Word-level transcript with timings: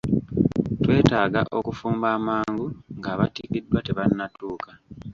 Twetaaga 0.83 1.41
okufumba 1.57 2.07
amangu 2.17 2.67
ng'abatikiddwa 2.97 3.79
tebannatuuka. 3.85 4.71